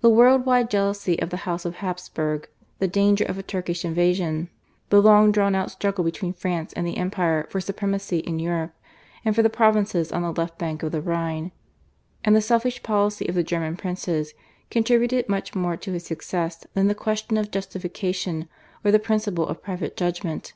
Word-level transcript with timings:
The 0.00 0.08
world 0.08 0.46
wide 0.46 0.70
jealousy 0.70 1.20
of 1.20 1.30
the 1.30 1.38
House 1.38 1.64
of 1.64 1.74
Habsburg, 1.82 2.48
the 2.78 2.86
danger 2.86 3.24
of 3.24 3.36
a 3.36 3.42
Turkish 3.42 3.84
invasion, 3.84 4.48
the 4.90 5.02
long 5.02 5.32
drawn 5.32 5.56
out 5.56 5.72
struggle 5.72 6.04
between 6.04 6.34
France 6.34 6.72
and 6.74 6.86
the 6.86 6.96
Empire 6.96 7.48
for 7.50 7.60
supremacy 7.60 8.18
in 8.18 8.38
Europe 8.38 8.72
and 9.24 9.34
for 9.34 9.42
the 9.42 9.50
provinces 9.50 10.12
on 10.12 10.22
the 10.22 10.30
left 10.32 10.56
bank 10.56 10.84
of 10.84 10.92
the 10.92 11.02
Rhine, 11.02 11.50
and 12.24 12.36
the 12.36 12.40
selfish 12.40 12.80
policy 12.84 13.26
of 13.28 13.34
the 13.34 13.42
German 13.42 13.76
princes, 13.76 14.34
contributed 14.70 15.28
much 15.28 15.56
more 15.56 15.76
to 15.78 15.90
his 15.90 16.06
success 16.06 16.64
than 16.74 16.86
the 16.86 16.94
question 16.94 17.36
of 17.36 17.50
justification 17.50 18.48
or 18.84 18.92
the 18.92 19.00
principle 19.00 19.48
of 19.48 19.64
private 19.64 19.96
judgment. 19.96 20.52